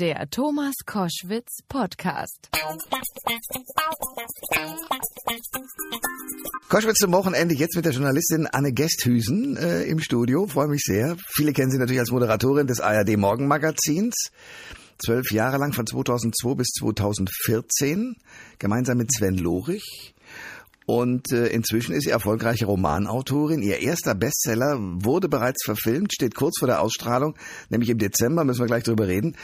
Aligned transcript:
Der 0.00 0.30
Thomas 0.30 0.76
Koschwitz 0.86 1.58
Podcast. 1.68 2.48
Koschwitz 6.70 6.96
zum 7.00 7.12
Wochenende 7.12 7.54
jetzt 7.54 7.76
mit 7.76 7.84
der 7.84 7.92
Journalistin 7.92 8.46
Anne 8.46 8.72
Gesthüsen 8.72 9.58
äh, 9.58 9.82
im 9.82 10.00
Studio. 10.00 10.46
Freue 10.46 10.68
mich 10.68 10.80
sehr. 10.86 11.18
Viele 11.34 11.52
kennen 11.52 11.70
sie 11.70 11.76
natürlich 11.76 12.00
als 12.00 12.10
Moderatorin 12.12 12.66
des 12.66 12.80
ARD 12.80 13.18
Morgenmagazins. 13.18 14.30
Zwölf 15.04 15.32
Jahre 15.32 15.58
lang 15.58 15.74
von 15.74 15.86
2002 15.86 16.54
bis 16.54 16.68
2014, 16.78 18.16
gemeinsam 18.58 18.96
mit 18.96 19.12
Sven 19.12 19.36
Lorich. 19.36 20.14
Und 20.86 21.32
äh, 21.32 21.46
inzwischen 21.46 21.94
ist 21.94 22.04
sie 22.04 22.10
erfolgreiche 22.10 22.66
Romanautorin. 22.66 23.62
Ihr 23.62 23.78
erster 23.78 24.14
Bestseller 24.14 24.76
wurde 24.78 25.28
bereits 25.28 25.64
verfilmt, 25.64 26.12
steht 26.12 26.34
kurz 26.34 26.58
vor 26.58 26.66
der 26.66 26.80
Ausstrahlung, 26.80 27.36
nämlich 27.68 27.90
im 27.90 27.98
Dezember, 27.98 28.44
müssen 28.44 28.60
wir 28.60 28.66
gleich 28.66 28.84
drüber 28.84 29.06
reden. 29.06 29.36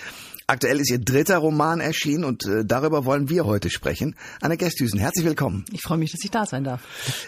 Aktuell 0.48 0.78
ist 0.78 0.90
ihr 0.92 1.00
dritter 1.00 1.38
Roman 1.38 1.80
erschienen 1.80 2.22
und 2.22 2.46
äh, 2.46 2.64
darüber 2.64 3.04
wollen 3.04 3.28
wir 3.28 3.46
heute 3.46 3.68
sprechen. 3.68 4.14
Anne 4.40 4.56
Gesthüsen, 4.56 5.00
herzlich 5.00 5.26
willkommen. 5.26 5.64
Ich 5.72 5.82
freue 5.82 5.98
mich, 5.98 6.12
dass 6.12 6.22
ich 6.22 6.30
da 6.30 6.46
sein 6.46 6.62
darf. 6.62 6.82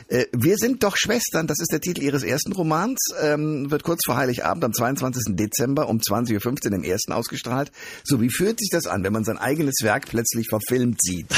Äh, 0.06 0.26
wir 0.32 0.56
sind 0.56 0.84
doch 0.84 0.96
Schwestern, 0.96 1.48
das 1.48 1.58
ist 1.58 1.72
der 1.72 1.80
Titel 1.80 2.04
Ihres 2.04 2.22
ersten 2.22 2.52
Romans, 2.52 2.98
ähm, 3.20 3.72
wird 3.72 3.82
kurz 3.82 4.02
vor 4.06 4.16
Heiligabend 4.16 4.64
am 4.64 4.72
22. 4.72 5.34
Dezember 5.34 5.88
um 5.88 5.98
20.15 5.98 6.68
Uhr 6.68 6.76
im 6.76 6.84
ersten 6.84 7.12
ausgestrahlt. 7.12 7.72
So, 8.04 8.20
wie 8.20 8.30
fühlt 8.30 8.60
sich 8.60 8.70
das 8.70 8.86
an, 8.86 9.02
wenn 9.02 9.12
man 9.12 9.24
sein 9.24 9.38
eigenes 9.38 9.82
Werk 9.82 10.06
plötzlich 10.06 10.46
verfilmt 10.48 11.02
sieht? 11.02 11.26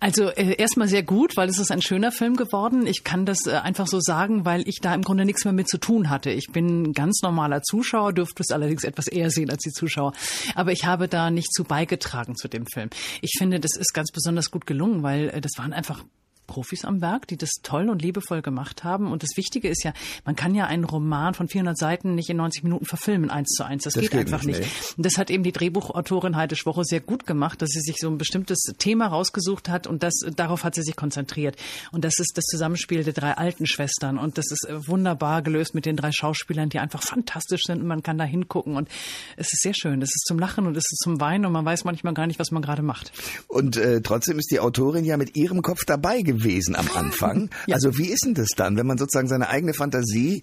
Also 0.00 0.28
äh, 0.28 0.54
erstmal 0.54 0.86
sehr 0.86 1.02
gut, 1.02 1.36
weil 1.36 1.47
es 1.48 1.58
ist 1.58 1.70
ein 1.70 1.82
schöner 1.82 2.12
Film 2.12 2.36
geworden. 2.36 2.86
Ich 2.86 3.04
kann 3.04 3.26
das 3.26 3.46
äh, 3.46 3.52
einfach 3.52 3.86
so 3.86 4.00
sagen, 4.00 4.44
weil 4.44 4.66
ich 4.68 4.78
da 4.80 4.94
im 4.94 5.02
Grunde 5.02 5.24
nichts 5.24 5.44
mehr 5.44 5.52
mit 5.52 5.68
zu 5.68 5.78
tun 5.78 6.10
hatte. 6.10 6.30
Ich 6.30 6.48
bin 6.52 6.82
ein 6.82 6.92
ganz 6.92 7.22
normaler 7.22 7.62
Zuschauer, 7.62 8.12
dürfte 8.12 8.42
es 8.42 8.50
allerdings 8.50 8.84
etwas 8.84 9.08
eher 9.08 9.30
sehen 9.30 9.50
als 9.50 9.62
die 9.62 9.72
Zuschauer. 9.72 10.12
Aber 10.54 10.72
ich 10.72 10.84
habe 10.84 11.08
da 11.08 11.30
nicht 11.30 11.52
zu 11.52 11.64
beigetragen 11.64 12.36
zu 12.36 12.48
dem 12.48 12.66
Film. 12.66 12.90
Ich 13.22 13.32
finde, 13.38 13.60
das 13.60 13.76
ist 13.76 13.94
ganz 13.94 14.10
besonders 14.12 14.50
gut 14.50 14.66
gelungen, 14.66 15.02
weil 15.02 15.30
äh, 15.30 15.40
das 15.40 15.52
waren 15.56 15.72
einfach 15.72 16.04
Profis 16.48 16.84
am 16.84 17.00
Werk, 17.00 17.28
die 17.28 17.36
das 17.36 17.50
toll 17.62 17.88
und 17.88 18.02
liebevoll 18.02 18.42
gemacht 18.42 18.82
haben. 18.82 19.12
Und 19.12 19.22
das 19.22 19.36
Wichtige 19.36 19.68
ist 19.68 19.84
ja, 19.84 19.92
man 20.24 20.34
kann 20.34 20.56
ja 20.56 20.66
einen 20.66 20.82
Roman 20.82 21.34
von 21.34 21.46
400 21.46 21.78
Seiten 21.78 22.16
nicht 22.16 22.28
in 22.30 22.38
90 22.38 22.64
Minuten 22.64 22.86
verfilmen, 22.86 23.30
eins 23.30 23.50
zu 23.50 23.64
eins. 23.64 23.84
Das, 23.84 23.92
das 23.92 24.02
geht, 24.02 24.10
geht, 24.10 24.20
einfach 24.20 24.42
nicht. 24.44 24.58
nicht. 24.58 24.94
Und 24.96 25.06
das 25.06 25.18
hat 25.18 25.30
eben 25.30 25.44
die 25.44 25.52
Drehbuchautorin 25.52 26.34
Heide 26.34 26.56
Schwoche 26.56 26.82
sehr 26.84 27.00
gut 27.00 27.26
gemacht, 27.26 27.62
dass 27.62 27.70
sie 27.70 27.80
sich 27.80 27.96
so 27.98 28.08
ein 28.08 28.18
bestimmtes 28.18 28.58
Thema 28.78 29.06
rausgesucht 29.06 29.68
hat 29.68 29.86
und 29.86 30.02
das, 30.02 30.14
darauf 30.34 30.64
hat 30.64 30.74
sie 30.74 30.82
sich 30.82 30.96
konzentriert. 30.96 31.56
Und 31.92 32.04
das 32.04 32.18
ist 32.18 32.32
das 32.34 32.44
Zusammenspiel 32.46 33.04
der 33.04 33.12
drei 33.12 33.34
alten 33.34 33.66
Schwestern. 33.66 34.18
Und 34.18 34.38
das 34.38 34.50
ist 34.50 34.66
äh, 34.68 34.88
wunderbar 34.88 35.42
gelöst 35.42 35.74
mit 35.74 35.84
den 35.86 35.96
drei 35.96 36.10
Schauspielern, 36.10 36.70
die 36.70 36.78
einfach 36.78 37.02
fantastisch 37.02 37.62
sind 37.66 37.82
und 37.82 37.86
man 37.86 38.02
kann 38.02 38.16
da 38.18 38.24
hingucken. 38.24 38.74
Und 38.74 38.88
es 39.36 39.52
ist 39.52 39.62
sehr 39.62 39.74
schön. 39.74 40.00
Es 40.00 40.10
ist 40.10 40.24
zum 40.26 40.38
Lachen 40.38 40.66
und 40.66 40.76
es 40.76 40.84
ist 40.90 41.02
zum 41.02 41.20
Weinen 41.20 41.44
und 41.44 41.52
man 41.52 41.64
weiß 41.66 41.84
manchmal 41.84 42.14
gar 42.14 42.26
nicht, 42.26 42.38
was 42.38 42.50
man 42.50 42.62
gerade 42.62 42.82
macht. 42.82 43.12
Und 43.48 43.76
äh, 43.76 44.00
trotzdem 44.00 44.38
ist 44.38 44.50
die 44.50 44.60
Autorin 44.60 45.04
ja 45.04 45.18
mit 45.18 45.36
ihrem 45.36 45.60
Kopf 45.60 45.84
dabei 45.84 46.22
gewesen 46.22 46.37
gewesen 46.38 46.76
am 46.76 46.88
Anfang. 46.94 47.50
ja. 47.66 47.74
Also 47.74 47.98
wie 47.98 48.08
ist 48.08 48.24
denn 48.24 48.34
das 48.34 48.48
dann, 48.56 48.76
wenn 48.76 48.86
man 48.86 48.98
sozusagen 48.98 49.28
seine 49.28 49.48
eigene 49.48 49.74
Fantasie 49.74 50.42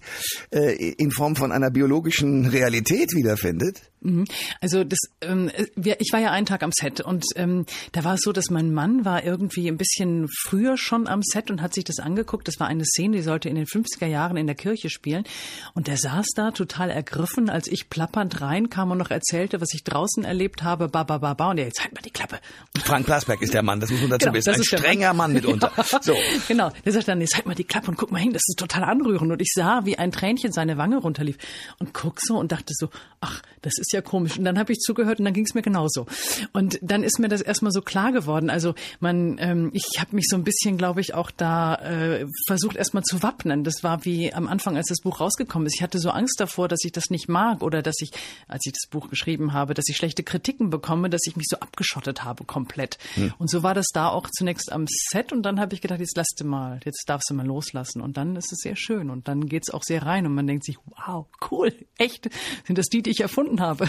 äh, 0.50 0.92
in 0.92 1.10
Form 1.10 1.36
von 1.36 1.52
einer 1.52 1.70
biologischen 1.70 2.46
Realität 2.46 3.12
wiederfindet? 3.14 3.90
Mhm. 4.06 4.24
Also 4.60 4.84
das, 4.84 4.98
ähm, 5.20 5.50
ich 5.74 6.12
war 6.12 6.20
ja 6.20 6.30
einen 6.30 6.46
Tag 6.46 6.62
am 6.62 6.70
Set 6.72 7.00
und 7.00 7.24
ähm, 7.34 7.66
da 7.90 8.04
war 8.04 8.14
es 8.14 8.20
so, 8.22 8.32
dass 8.32 8.50
mein 8.50 8.72
Mann 8.72 9.04
war 9.04 9.24
irgendwie 9.24 9.68
ein 9.68 9.76
bisschen 9.76 10.28
früher 10.28 10.76
schon 10.76 11.08
am 11.08 11.22
Set 11.22 11.50
und 11.50 11.60
hat 11.60 11.74
sich 11.74 11.82
das 11.82 11.98
angeguckt. 11.98 12.46
Das 12.46 12.60
war 12.60 12.68
eine 12.68 12.84
Szene, 12.84 13.16
die 13.16 13.22
sollte 13.22 13.48
in 13.48 13.56
den 13.56 13.66
50er 13.66 14.06
Jahren 14.06 14.36
in 14.36 14.46
der 14.46 14.54
Kirche 14.54 14.90
spielen 14.90 15.24
und 15.74 15.88
der 15.88 15.96
saß 15.96 16.26
da 16.36 16.52
total 16.52 16.90
ergriffen, 16.90 17.50
als 17.50 17.66
ich 17.66 17.90
plappernd 17.90 18.40
reinkam 18.40 18.92
und 18.92 18.98
noch 18.98 19.10
erzählte, 19.10 19.60
was 19.60 19.74
ich 19.74 19.82
draußen 19.82 20.24
erlebt 20.24 20.62
habe. 20.62 20.88
Ba 20.88 21.02
ba 21.02 21.18
ba 21.18 21.34
ba 21.34 21.50
und 21.50 21.58
er 21.58 21.64
jetzt 21.64 21.82
halt 21.82 21.92
mal 21.92 22.02
die 22.02 22.10
Klappe. 22.10 22.38
Frank 22.84 23.06
Plasberg 23.06 23.42
ist 23.42 23.54
der 23.54 23.62
Mann, 23.62 23.80
das 23.80 23.90
muss 23.90 24.00
man 24.02 24.10
dazu 24.10 24.26
genau, 24.26 24.34
wissen. 24.34 24.54
Ein 24.54 24.64
strenger 24.64 25.08
Mann, 25.08 25.16
Mann 25.16 25.32
mitunter. 25.32 25.72
Ja. 25.76 25.84
So. 26.06 26.14
Genau. 26.46 26.70
Der 26.84 26.92
sagt 26.92 27.08
dann, 27.08 27.20
jetzt 27.20 27.34
halt 27.34 27.46
mal 27.46 27.54
die 27.54 27.64
Klappe 27.64 27.88
und 27.88 27.96
guck 27.96 28.12
mal 28.12 28.20
hin, 28.20 28.32
das 28.32 28.42
ist 28.46 28.58
total 28.58 28.84
anrührend 28.84 29.32
und 29.32 29.40
ich 29.40 29.50
sah, 29.52 29.84
wie 29.84 29.98
ein 29.98 30.12
Tränchen 30.12 30.52
seine 30.52 30.76
Wange 30.76 30.98
runterlief 30.98 31.36
und 31.78 31.94
guck 31.94 32.20
so 32.20 32.36
und 32.36 32.52
dachte 32.52 32.74
so, 32.76 32.90
ach, 33.20 33.42
das 33.62 33.72
ist 33.78 33.92
ja 33.92 33.95
komisch. 34.02 34.38
Und 34.38 34.44
dann 34.44 34.58
habe 34.58 34.72
ich 34.72 34.78
zugehört 34.78 35.18
und 35.18 35.24
dann 35.24 35.34
ging 35.34 35.44
es 35.44 35.54
mir 35.54 35.62
genauso. 35.62 36.06
Und 36.52 36.78
dann 36.82 37.02
ist 37.02 37.18
mir 37.18 37.28
das 37.28 37.40
erstmal 37.40 37.72
so 37.72 37.82
klar 37.82 38.12
geworden. 38.12 38.50
Also 38.50 38.74
man, 39.00 39.36
ähm, 39.38 39.70
ich 39.72 40.00
habe 40.00 40.16
mich 40.16 40.26
so 40.28 40.36
ein 40.36 40.44
bisschen, 40.44 40.76
glaube 40.76 41.00
ich, 41.00 41.14
auch 41.14 41.30
da 41.30 41.74
äh, 41.76 42.26
versucht 42.46 42.76
erstmal 42.76 43.02
zu 43.02 43.22
wappnen. 43.22 43.64
Das 43.64 43.82
war 43.82 44.04
wie 44.04 44.32
am 44.32 44.48
Anfang, 44.48 44.76
als 44.76 44.88
das 44.88 45.00
Buch 45.00 45.20
rausgekommen 45.20 45.66
ist. 45.66 45.76
Ich 45.76 45.82
hatte 45.82 45.98
so 45.98 46.10
Angst 46.10 46.40
davor, 46.40 46.68
dass 46.68 46.84
ich 46.84 46.92
das 46.92 47.10
nicht 47.10 47.28
mag 47.28 47.62
oder 47.62 47.82
dass 47.82 47.96
ich, 48.00 48.10
als 48.48 48.64
ich 48.66 48.72
das 48.72 48.88
Buch 48.90 49.08
geschrieben 49.08 49.52
habe, 49.52 49.74
dass 49.74 49.88
ich 49.88 49.96
schlechte 49.96 50.22
Kritiken 50.22 50.70
bekomme, 50.70 51.10
dass 51.10 51.22
ich 51.26 51.36
mich 51.36 51.46
so 51.48 51.58
abgeschottet 51.58 52.24
habe 52.24 52.44
komplett. 52.44 52.98
Hm. 53.14 53.34
Und 53.38 53.50
so 53.50 53.62
war 53.62 53.74
das 53.74 53.86
da 53.92 54.08
auch 54.08 54.28
zunächst 54.30 54.72
am 54.72 54.86
Set 54.88 55.32
und 55.32 55.42
dann 55.42 55.60
habe 55.60 55.74
ich 55.74 55.80
gedacht, 55.80 56.00
jetzt 56.00 56.16
lass 56.16 56.28
du 56.36 56.44
mal, 56.44 56.80
jetzt 56.84 57.04
darfst 57.06 57.30
du 57.30 57.34
mal 57.34 57.46
loslassen. 57.46 58.00
Und 58.00 58.16
dann 58.16 58.36
ist 58.36 58.52
es 58.52 58.58
sehr 58.60 58.76
schön 58.76 59.10
und 59.10 59.28
dann 59.28 59.46
geht's 59.46 59.70
auch 59.70 59.82
sehr 59.82 60.04
rein 60.04 60.26
und 60.26 60.34
man 60.34 60.46
denkt 60.46 60.64
sich, 60.64 60.78
wow, 60.86 61.26
cool, 61.50 61.72
echt, 61.98 62.28
sind 62.66 62.78
das 62.78 62.86
die, 62.86 63.02
die 63.02 63.10
ich 63.10 63.20
erfunden 63.20 63.60
habe. 63.60 63.85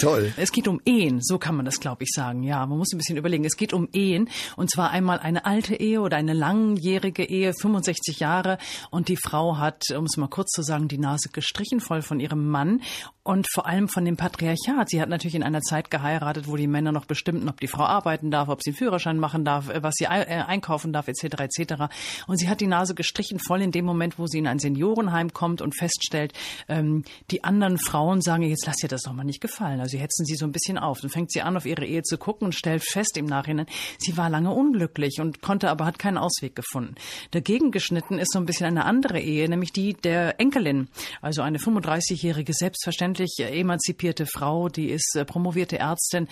Toll. 0.00 0.32
Es 0.36 0.52
geht 0.52 0.68
um 0.68 0.80
Ehen, 0.84 1.20
so 1.22 1.38
kann 1.38 1.56
man 1.56 1.64
das, 1.64 1.80
glaube 1.80 2.04
ich, 2.04 2.10
sagen. 2.14 2.42
Ja, 2.42 2.64
man 2.66 2.78
muss 2.78 2.92
ein 2.92 2.98
bisschen 2.98 3.16
überlegen. 3.16 3.44
Es 3.44 3.56
geht 3.56 3.72
um 3.72 3.88
Ehen 3.92 4.28
und 4.56 4.70
zwar 4.70 4.90
einmal 4.90 5.18
eine 5.18 5.44
alte 5.44 5.74
Ehe 5.74 6.00
oder 6.00 6.16
eine 6.16 6.32
langjährige 6.32 7.24
Ehe, 7.24 7.52
65 7.52 8.20
Jahre 8.20 8.58
und 8.90 9.08
die 9.08 9.16
Frau 9.16 9.58
hat, 9.58 9.84
um 9.96 10.04
es 10.04 10.16
mal 10.16 10.28
kurz 10.28 10.50
zu 10.50 10.62
sagen, 10.62 10.88
die 10.88 10.98
Nase 10.98 11.28
gestrichen 11.30 11.80
voll 11.80 12.02
von 12.02 12.20
ihrem 12.20 12.48
Mann 12.48 12.80
und 13.22 13.46
vor 13.52 13.66
allem 13.66 13.88
von 13.88 14.04
dem 14.04 14.16
Patriarchat. 14.16 14.88
Sie 14.88 15.00
hat 15.00 15.10
natürlich 15.10 15.34
in 15.34 15.42
einer 15.42 15.60
Zeit 15.60 15.90
geheiratet, 15.90 16.48
wo 16.48 16.56
die 16.56 16.66
Männer 16.66 16.90
noch 16.90 17.04
bestimmten, 17.04 17.48
ob 17.50 17.60
die 17.60 17.68
Frau 17.68 17.84
arbeiten 17.84 18.30
darf, 18.30 18.48
ob 18.48 18.62
sie 18.62 18.70
einen 18.70 18.76
Führerschein 18.76 19.18
machen 19.18 19.44
darf, 19.44 19.68
äh, 19.68 19.82
was 19.82 19.94
sie 19.96 20.04
äh, 20.04 20.08
einkaufen 20.08 20.92
darf, 20.92 21.06
etc. 21.06 21.24
etc. 21.40 21.74
Und 22.26 22.38
sie 22.38 22.48
hat 22.48 22.60
die 22.60 22.66
Nase 22.66 22.94
gestrichen 22.94 23.38
voll 23.38 23.60
in 23.60 23.72
dem 23.72 23.84
Moment, 23.84 24.18
wo 24.18 24.26
sie 24.26 24.38
in 24.38 24.46
ein 24.46 24.58
Seniorenheim 24.58 25.34
kommt 25.34 25.60
und 25.60 25.76
feststellt, 25.76 26.32
ähm, 26.68 27.04
die 27.30 27.44
anderen 27.44 27.78
Frauen 27.78 28.22
sagen, 28.22 28.42
jetzt 28.42 28.66
lass 28.66 28.76
dir 28.76 28.88
das 28.88 29.02
doch 29.02 29.12
mal 29.12 29.24
nicht 29.24 29.42
gefallen. 29.42 29.80
Also 29.80 29.96
sie 29.96 30.02
hetzen 30.02 30.24
sie 30.24 30.36
so 30.36 30.46
ein 30.46 30.52
bisschen 30.52 30.78
auf. 30.78 31.00
Dann 31.00 31.10
fängt 31.10 31.30
sie 31.30 31.42
an, 31.42 31.58
auf 31.58 31.66
ihre 31.66 31.84
Ehe 31.84 32.02
zu 32.02 32.16
gucken 32.16 32.46
und 32.46 32.54
stellt 32.54 32.82
fest 32.82 33.18
im 33.18 33.26
Nachhinein, 33.26 33.66
sie 33.98 34.16
war 34.16 34.30
lange 34.30 34.50
unglücklich 34.50 35.20
und 35.20 35.42
konnte 35.42 35.68
aber 35.68 35.84
hat 35.84 35.98
keinen 35.98 36.16
Ausweg 36.16 36.56
gefunden. 36.56 36.94
Dagegen 37.32 37.70
geschnitten 37.70 38.18
ist 38.18 38.32
so 38.32 38.38
ein 38.38 38.46
bisschen 38.46 38.66
eine 38.66 38.86
andere 38.86 39.20
Ehe, 39.20 39.46
nämlich 39.48 39.72
die 39.72 39.92
der 39.92 40.40
Enkelin, 40.40 40.88
also 41.20 41.42
eine 41.42 41.58
35-jährige 41.58 42.54
selbstverständlich 42.54 43.09
selbstverständlich 43.14 43.58
emanzipierte 43.60 44.26
Frau, 44.26 44.68
die 44.68 44.90
ist 44.90 45.16
äh, 45.16 45.24
promovierte 45.24 45.78
Ärztin 45.78 46.28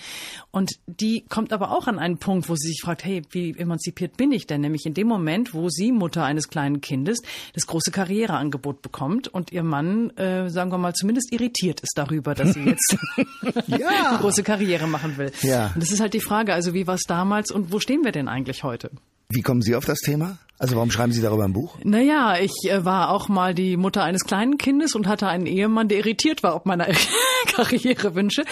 und 0.51 0.71
die 0.87 1.25
kommt 1.27 1.53
aber 1.53 1.71
auch 1.71 1.87
an 1.87 1.99
einen 1.99 2.17
Punkt, 2.17 2.49
wo 2.49 2.55
sie 2.55 2.67
sich 2.67 2.81
fragt, 2.81 3.03
hey, 3.03 3.21
wie 3.31 3.51
emanzipiert 3.57 4.17
bin 4.17 4.31
ich 4.31 4.47
denn? 4.47 4.61
Nämlich 4.61 4.85
in 4.85 4.93
dem 4.93 5.07
Moment, 5.07 5.53
wo 5.53 5.69
sie 5.69 5.91
Mutter 5.91 6.23
eines 6.23 6.49
kleinen 6.49 6.81
Kindes 6.81 7.19
das 7.53 7.67
große 7.67 7.91
Karriereangebot 7.91 8.81
bekommt 8.81 9.27
und 9.27 9.51
ihr 9.51 9.63
Mann, 9.63 10.11
äh, 10.11 10.49
sagen 10.49 10.71
wir 10.71 10.77
mal, 10.77 10.93
zumindest 10.93 11.31
irritiert 11.33 11.81
ist 11.81 11.93
darüber, 11.95 12.35
dass 12.35 12.53
sie 12.53 12.63
jetzt 12.63 12.97
ja. 13.67 14.17
große 14.21 14.43
Karriere 14.43 14.87
machen 14.87 15.17
will. 15.17 15.31
Ja. 15.41 15.71
Und 15.73 15.81
das 15.81 15.91
ist 15.91 15.99
halt 15.99 16.13
die 16.13 16.21
Frage, 16.21 16.53
also 16.53 16.73
wie 16.73 16.87
war 16.87 16.95
es 16.95 17.03
damals 17.03 17.51
und 17.51 17.71
wo 17.71 17.79
stehen 17.79 18.03
wir 18.03 18.11
denn 18.11 18.27
eigentlich 18.27 18.63
heute? 18.63 18.91
Wie 19.29 19.41
kommen 19.41 19.61
Sie 19.61 19.75
auf 19.75 19.85
das 19.85 19.99
Thema? 19.99 20.39
Also 20.59 20.75
warum 20.75 20.91
schreiben 20.91 21.13
Sie 21.13 21.21
darüber 21.21 21.45
ein 21.45 21.53
Buch? 21.53 21.77
Naja, 21.85 22.37
ich 22.37 22.51
äh, 22.65 22.83
war 22.83 23.11
auch 23.11 23.29
mal 23.29 23.55
die 23.55 23.77
Mutter 23.77 24.03
eines 24.03 24.25
kleinen 24.25 24.57
Kindes 24.57 24.93
und 24.93 25.07
hatte 25.07 25.27
einen 25.27 25.45
Ehemann, 25.45 25.87
der 25.87 25.99
irritiert 25.99 26.43
war 26.43 26.53
ob 26.53 26.65
meiner 26.65 26.85
Karrierewünsche. 27.47 28.43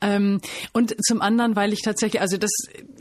Ähm, 0.00 0.40
und 0.72 0.94
zum 1.04 1.20
anderen, 1.20 1.56
weil 1.56 1.72
ich 1.72 1.82
tatsächlich, 1.82 2.20
also 2.22 2.36
das, 2.38 2.52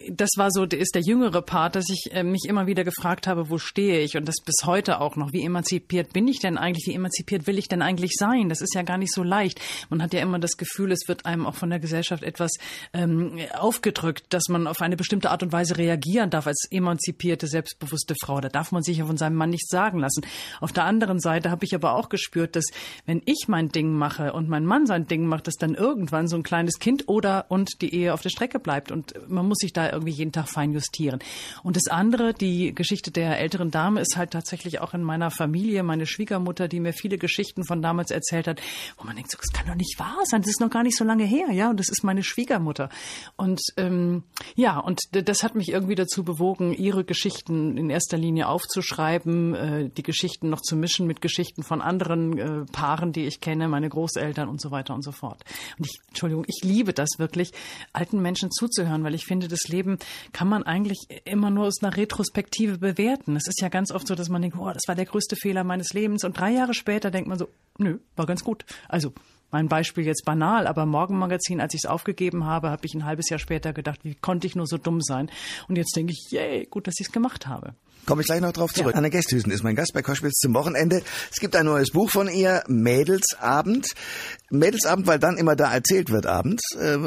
das 0.09 0.31
war 0.35 0.49
so, 0.49 0.63
ist 0.63 0.95
der 0.95 1.03
jüngere 1.03 1.43
Part, 1.43 1.75
dass 1.75 1.85
ich 1.89 2.11
äh, 2.11 2.23
mich 2.23 2.45
immer 2.47 2.65
wieder 2.65 2.83
gefragt 2.83 3.27
habe, 3.27 3.51
wo 3.51 3.59
stehe 3.59 4.01
ich 4.01 4.17
und 4.17 4.27
das 4.27 4.37
bis 4.43 4.65
heute 4.65 4.99
auch 4.99 5.15
noch. 5.15 5.31
Wie 5.31 5.43
emanzipiert 5.45 6.11
bin 6.11 6.27
ich 6.27 6.39
denn 6.39 6.57
eigentlich? 6.57 6.87
Wie 6.87 6.95
emanzipiert 6.95 7.45
will 7.45 7.59
ich 7.59 7.67
denn 7.67 7.83
eigentlich 7.83 8.13
sein? 8.17 8.49
Das 8.49 8.61
ist 8.61 8.73
ja 8.73 8.81
gar 8.81 8.97
nicht 8.97 9.13
so 9.13 9.21
leicht. 9.21 9.61
Man 9.89 10.01
hat 10.01 10.11
ja 10.11 10.21
immer 10.21 10.39
das 10.39 10.57
Gefühl, 10.57 10.91
es 10.91 11.07
wird 11.07 11.27
einem 11.27 11.45
auch 11.45 11.55
von 11.55 11.69
der 11.69 11.79
Gesellschaft 11.79 12.23
etwas 12.23 12.51
ähm, 12.93 13.37
aufgedrückt, 13.55 14.25
dass 14.29 14.45
man 14.49 14.65
auf 14.65 14.81
eine 14.81 14.97
bestimmte 14.97 15.29
Art 15.29 15.43
und 15.43 15.51
Weise 15.51 15.77
reagieren 15.77 16.31
darf 16.31 16.47
als 16.47 16.67
emanzipierte, 16.71 17.45
selbstbewusste 17.45 18.15
Frau 18.19 18.39
darf 18.55 18.71
man 18.71 18.83
sich 18.83 18.97
ja 18.97 19.05
von 19.05 19.17
seinem 19.17 19.35
Mann 19.35 19.49
nicht 19.49 19.69
sagen 19.69 19.99
lassen. 19.99 20.25
Auf 20.61 20.71
der 20.71 20.85
anderen 20.85 21.19
Seite 21.19 21.51
habe 21.51 21.65
ich 21.65 21.75
aber 21.75 21.93
auch 21.93 22.09
gespürt, 22.09 22.55
dass 22.55 22.65
wenn 23.05 23.21
ich 23.25 23.45
mein 23.47 23.69
Ding 23.69 23.93
mache 23.93 24.33
und 24.33 24.49
mein 24.49 24.65
Mann 24.65 24.85
sein 24.85 25.07
Ding 25.07 25.25
macht, 25.25 25.47
dass 25.47 25.55
dann 25.55 25.75
irgendwann 25.75 26.27
so 26.27 26.37
ein 26.37 26.43
kleines 26.43 26.79
Kind 26.79 27.07
oder 27.07 27.45
und 27.49 27.81
die 27.81 27.93
Ehe 27.93 28.13
auf 28.13 28.21
der 28.21 28.29
Strecke 28.29 28.59
bleibt 28.59 28.91
und 28.91 29.13
man 29.29 29.47
muss 29.47 29.57
sich 29.59 29.73
da 29.73 29.91
irgendwie 29.91 30.13
jeden 30.13 30.31
Tag 30.31 30.49
fein 30.49 30.71
justieren. 30.71 31.19
Und 31.63 31.75
das 31.75 31.87
andere, 31.87 32.33
die 32.33 32.73
Geschichte 32.73 33.11
der 33.11 33.39
älteren 33.39 33.71
Dame 33.71 34.01
ist 34.01 34.15
halt 34.15 34.31
tatsächlich 34.31 34.79
auch 34.79 34.93
in 34.93 35.03
meiner 35.03 35.31
Familie, 35.31 35.83
meine 35.83 36.05
Schwiegermutter, 36.05 36.67
die 36.67 36.79
mir 36.79 36.93
viele 36.93 37.17
Geschichten 37.17 37.65
von 37.65 37.81
damals 37.81 38.11
erzählt 38.11 38.47
hat, 38.47 38.61
wo 38.97 39.05
man 39.05 39.15
denkt, 39.15 39.31
so, 39.31 39.37
das 39.37 39.51
kann 39.51 39.67
doch 39.67 39.75
nicht 39.75 39.99
wahr 39.99 40.17
sein, 40.23 40.41
das 40.41 40.51
ist 40.51 40.61
noch 40.61 40.69
gar 40.69 40.83
nicht 40.83 40.97
so 40.97 41.03
lange 41.03 41.25
her, 41.25 41.51
ja, 41.51 41.69
und 41.69 41.79
das 41.79 41.89
ist 41.89 42.03
meine 42.03 42.23
Schwiegermutter. 42.23 42.89
Und 43.35 43.61
ähm, 43.77 44.23
ja, 44.55 44.79
und 44.79 45.01
das 45.11 45.43
hat 45.43 45.55
mich 45.55 45.69
irgendwie 45.69 45.95
dazu 45.95 46.23
bewogen, 46.23 46.73
ihre 46.73 47.03
Geschichten 47.03 47.77
in 47.77 47.89
erster 47.89 48.17
Linie 48.17 48.44
aufzuschreiben, 48.47 49.55
äh, 49.55 49.89
die 49.89 50.03
Geschichten 50.03 50.49
noch 50.49 50.61
zu 50.61 50.75
mischen 50.75 51.07
mit 51.07 51.21
Geschichten 51.21 51.63
von 51.63 51.81
anderen 51.81 52.37
äh, 52.37 52.65
Paaren, 52.71 53.11
die 53.11 53.25
ich 53.25 53.41
kenne, 53.41 53.67
meine 53.67 53.89
Großeltern 53.89 54.47
und 54.49 54.61
so 54.61 54.71
weiter 54.71 54.93
und 54.93 55.03
so 55.03 55.11
fort. 55.11 55.43
Und 55.77 55.85
ich, 55.87 55.99
Entschuldigung, 56.09 56.45
ich 56.47 56.63
liebe 56.63 56.93
das 56.93 57.09
wirklich, 57.17 57.51
alten 57.93 58.21
Menschen 58.21 58.51
zuzuhören, 58.51 59.03
weil 59.03 59.15
ich 59.15 59.25
finde, 59.25 59.47
das 59.47 59.67
Leben 59.67 59.97
kann 60.33 60.47
man 60.47 60.63
eigentlich 60.63 61.07
immer 61.25 61.49
nur 61.49 61.67
aus 61.67 61.81
einer 61.81 61.95
Retrospektive 61.95 62.77
bewerten. 62.77 63.35
Es 63.35 63.47
ist 63.47 63.61
ja 63.61 63.69
ganz 63.69 63.91
oft 63.91 64.07
so, 64.07 64.15
dass 64.15 64.29
man 64.29 64.41
denkt, 64.41 64.57
oh, 64.57 64.71
das 64.71 64.83
war 64.87 64.95
der 64.95 65.05
größte 65.05 65.35
Fehler 65.35 65.63
meines 65.63 65.93
Lebens. 65.93 66.23
Und 66.23 66.37
drei 66.37 66.51
Jahre 66.51 66.73
später 66.73 67.11
denkt 67.11 67.27
man 67.27 67.37
so, 67.37 67.49
nö, 67.77 67.99
war 68.15 68.25
ganz 68.25 68.43
gut. 68.43 68.65
Also 68.87 69.13
mein 69.51 69.69
Beispiel 69.69 70.05
jetzt 70.05 70.25
banal, 70.25 70.67
aber 70.67 70.85
Morgenmagazin, 70.85 71.61
als 71.61 71.73
ich 71.73 71.81
es 71.83 71.89
aufgegeben 71.89 72.45
habe, 72.45 72.71
habe 72.71 72.85
ich 72.85 72.93
ein 72.93 73.05
halbes 73.05 73.29
Jahr 73.29 73.39
später 73.39 73.73
gedacht, 73.73 74.03
wie 74.03 74.15
konnte 74.15 74.47
ich 74.47 74.55
nur 74.55 74.67
so 74.67 74.77
dumm 74.77 75.01
sein? 75.01 75.29
Und 75.67 75.77
jetzt 75.77 75.95
denke 75.95 76.11
ich, 76.11 76.31
yay, 76.31 76.65
gut, 76.65 76.87
dass 76.87 76.95
ich 76.99 77.07
es 77.07 77.13
gemacht 77.13 77.47
habe. 77.47 77.73
Komme 78.05 78.21
ich 78.21 78.27
gleich 78.27 78.41
noch 78.41 78.53
drauf 78.53 78.73
zurück. 78.73 78.93
Ja. 78.93 78.97
Anna 78.97 79.09
Gesthüsen 79.09 79.51
ist 79.51 79.63
mein 79.63 79.75
Gast 79.75 79.93
bei 79.93 80.01
Koschwitz 80.01 80.39
zum 80.39 80.53
Wochenende. 80.53 81.01
Es 81.31 81.39
gibt 81.39 81.55
ein 81.55 81.65
neues 81.65 81.91
Buch 81.91 82.09
von 82.09 82.27
ihr, 82.27 82.63
Mädelsabend. 82.67 83.87
Mädelsabend, 84.51 85.07
weil 85.07 85.17
dann 85.17 85.37
immer 85.37 85.55
da 85.55 85.73
erzählt 85.73 86.11
wird 86.11 86.27
abends. 86.27 86.63
Äh, 86.75 86.97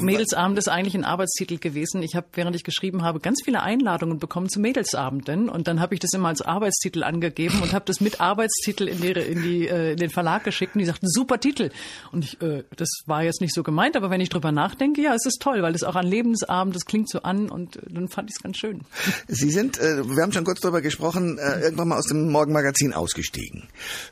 Mädelsabend 0.00 0.58
ist 0.58 0.68
eigentlich 0.68 0.94
ein 0.94 1.04
Arbeitstitel 1.04 1.58
gewesen. 1.58 2.02
Ich 2.02 2.14
habe, 2.14 2.26
während 2.32 2.56
ich 2.56 2.64
geschrieben 2.64 3.02
habe, 3.02 3.20
ganz 3.20 3.42
viele 3.44 3.62
Einladungen 3.62 4.18
bekommen 4.18 4.48
zu 4.48 4.58
Mädelsabenden 4.58 5.48
und 5.50 5.68
dann 5.68 5.80
habe 5.80 5.94
ich 5.94 6.00
das 6.00 6.12
immer 6.14 6.28
als 6.28 6.40
Arbeitstitel 6.40 7.04
angegeben 7.04 7.60
und 7.62 7.74
habe 7.74 7.84
das 7.84 8.00
mit 8.00 8.20
Arbeitstitel 8.20 8.88
in, 8.88 9.00
die, 9.00 9.12
in, 9.12 9.42
die, 9.42 9.68
äh, 9.68 9.92
in 9.92 9.98
den 9.98 10.10
Verlag 10.10 10.44
geschickt 10.44 10.74
und 10.74 10.80
die 10.80 10.86
sagten, 10.86 11.06
super 11.08 11.38
Titel. 11.38 11.70
Und 12.12 12.24
ich, 12.24 12.40
äh, 12.40 12.64
das 12.76 12.88
war 13.06 13.22
jetzt 13.22 13.42
nicht 13.42 13.54
so 13.54 13.62
gemeint, 13.62 13.96
aber 13.96 14.08
wenn 14.08 14.20
ich 14.20 14.30
drüber 14.30 14.52
nachdenke, 14.52 15.02
ja, 15.02 15.14
es 15.14 15.26
ist 15.26 15.42
toll, 15.42 15.62
weil 15.62 15.74
es 15.74 15.84
auch 15.84 15.96
an 15.96 16.06
Lebensabend, 16.06 16.74
das 16.74 16.86
klingt 16.86 17.10
so 17.10 17.22
an 17.22 17.50
und 17.50 17.78
dann 17.88 18.08
fand 18.08 18.30
ich 18.30 18.36
es 18.36 18.42
ganz 18.42 18.56
schön. 18.56 18.80
Sie 19.28 19.50
sind 19.50 19.78
äh, 19.82 20.08
wir 20.08 20.22
haben 20.22 20.32
schon 20.32 20.44
kurz 20.44 20.60
darüber 20.60 20.80
gesprochen, 20.80 21.38
äh, 21.38 21.60
irgendwann 21.60 21.88
mal 21.88 21.98
aus 21.98 22.06
dem 22.06 22.30
Morgenmagazin 22.30 22.92
ausgestiegen. 22.92 23.68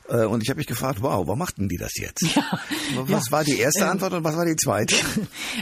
Äh, 0.09 0.25
und 0.25 0.43
ich 0.43 0.49
habe 0.49 0.57
mich 0.57 0.67
gefragt, 0.67 1.01
wow, 1.01 1.25
warum 1.25 1.39
machten 1.39 1.69
die 1.69 1.77
das 1.77 1.97
jetzt? 1.97 2.21
Ja, 2.35 2.59
was 3.05 3.27
ja. 3.27 3.31
war 3.31 3.43
die 3.43 3.57
erste 3.57 3.83
ähm, 3.83 3.91
Antwort 3.91 4.13
und 4.13 4.23
was 4.23 4.35
war 4.35 4.45
die 4.45 4.55
zweite? 4.55 4.95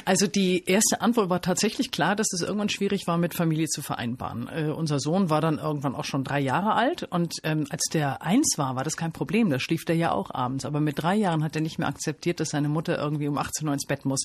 Also 0.06 0.28
die 0.28 0.66
erste 0.66 1.02
Antwort 1.02 1.30
war 1.30 1.42
tatsächlich 1.42 1.92
klar, 1.92 2.16
dass 2.16 2.28
es 2.34 2.42
irgendwann 2.42 2.70
schwierig 2.70 3.06
war, 3.06 3.18
mit 3.18 3.36
Familie 3.36 3.68
zu 3.68 3.82
vereinbaren. 3.82 4.48
Äh, 4.48 4.72
unser 4.72 5.00
Sohn 5.00 5.30
war 5.30 5.42
dann 5.42 5.60
irgendwann 5.60 5.96
auch 5.96 6.06
schon 6.06 6.24
drei 6.24 6.40
Jahre 6.40 6.74
alt 6.74 7.04
und 7.04 7.36
ähm, 7.44 7.66
als 7.70 7.84
der 7.92 8.22
eins 8.22 8.56
war, 8.58 8.76
war 8.76 8.84
das 8.84 8.98
kein 8.98 9.12
Problem. 9.12 9.50
Da 9.50 9.60
schlief 9.60 9.86
der 9.86 9.96
ja 9.96 10.12
auch 10.12 10.32
abends. 10.34 10.66
Aber 10.66 10.80
mit 10.80 11.02
drei 11.02 11.16
Jahren 11.16 11.44
hat 11.44 11.56
er 11.56 11.62
nicht 11.62 11.80
mehr 11.80 11.88
akzeptiert, 11.88 12.40
dass 12.40 12.50
seine 12.50 12.70
Mutter 12.70 12.98
irgendwie 12.98 13.28
um 13.28 13.38
18 13.38 13.68
Uhr 13.68 13.74
ins 13.74 13.86
Bett 13.86 14.06
muss. 14.06 14.22